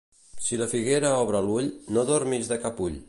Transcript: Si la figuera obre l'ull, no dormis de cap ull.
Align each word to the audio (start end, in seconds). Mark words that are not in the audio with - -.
Si 0.45 0.55
la 0.61 0.67
figuera 0.71 1.11
obre 1.25 1.43
l'ull, 1.49 1.69
no 1.99 2.07
dormis 2.13 2.51
de 2.55 2.59
cap 2.65 2.83
ull. 2.89 2.99